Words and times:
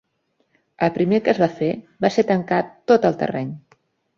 El 0.87 0.91
primer 0.95 1.19
que 1.27 1.31
es 1.35 1.41
va 1.45 1.49
fer 1.61 1.69
va 2.07 2.13
ser 2.17 2.25
tancar 2.33 2.61
tot 2.93 3.07
el 3.11 3.21
terreny. 3.25 3.57